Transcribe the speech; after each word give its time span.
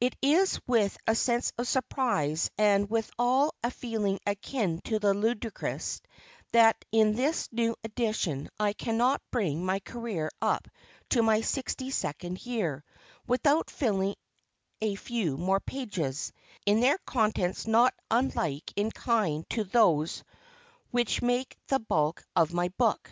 It 0.00 0.16
is 0.22 0.58
with 0.66 0.96
a 1.06 1.14
sense 1.14 1.52
of 1.58 1.68
surprise, 1.68 2.50
and 2.56 2.88
withal 2.88 3.54
a 3.62 3.70
feeling 3.70 4.18
akin 4.26 4.80
to 4.84 4.98
the 4.98 5.12
ludicrous, 5.12 6.00
that 6.52 6.82
in 6.92 7.14
this 7.14 7.52
new 7.52 7.76
edition, 7.84 8.48
I 8.58 8.72
cannot 8.72 9.20
bring 9.30 9.66
my 9.66 9.80
career 9.80 10.30
up 10.40 10.66
to 11.10 11.22
my 11.22 11.42
sixty 11.42 11.90
second 11.90 12.46
year, 12.46 12.84
without 13.26 13.68
filling 13.68 14.14
a 14.80 14.94
few 14.94 15.36
more 15.36 15.60
pages, 15.60 16.32
in 16.64 16.80
their 16.80 16.96
contents 17.04 17.66
not 17.66 17.92
unlike 18.10 18.72
in 18.76 18.90
kind 18.90 19.44
to 19.50 19.64
those 19.64 20.24
which 20.90 21.20
make 21.20 21.54
the 21.66 21.80
bulk 21.80 22.24
of 22.34 22.54
my 22.54 22.68
book. 22.78 23.10